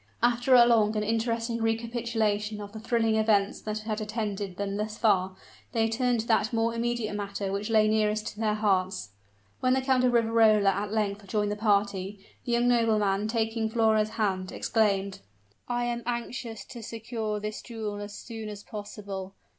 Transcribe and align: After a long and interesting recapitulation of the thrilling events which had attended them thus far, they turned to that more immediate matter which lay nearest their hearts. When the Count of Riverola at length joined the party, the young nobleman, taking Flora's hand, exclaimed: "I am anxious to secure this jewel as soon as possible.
After 0.23 0.55
a 0.55 0.65
long 0.65 0.95
and 0.95 1.05
interesting 1.05 1.61
recapitulation 1.61 2.59
of 2.59 2.71
the 2.71 2.79
thrilling 2.79 3.17
events 3.17 3.63
which 3.63 3.81
had 3.81 4.01
attended 4.01 4.57
them 4.57 4.77
thus 4.77 4.97
far, 4.97 5.35
they 5.73 5.87
turned 5.87 6.21
to 6.21 6.27
that 6.27 6.51
more 6.51 6.73
immediate 6.73 7.13
matter 7.13 7.51
which 7.51 7.69
lay 7.69 7.87
nearest 7.87 8.35
their 8.35 8.55
hearts. 8.55 9.09
When 9.59 9.73
the 9.73 9.81
Count 9.81 10.03
of 10.03 10.13
Riverola 10.13 10.71
at 10.71 10.91
length 10.91 11.27
joined 11.27 11.51
the 11.51 11.55
party, 11.55 12.19
the 12.45 12.53
young 12.53 12.67
nobleman, 12.67 13.27
taking 13.27 13.69
Flora's 13.69 14.09
hand, 14.17 14.51
exclaimed: 14.51 15.19
"I 15.67 15.83
am 15.85 16.01
anxious 16.07 16.65
to 16.65 16.81
secure 16.81 17.39
this 17.39 17.61
jewel 17.61 18.01
as 18.01 18.15
soon 18.17 18.49
as 18.49 18.63
possible. 18.63 19.35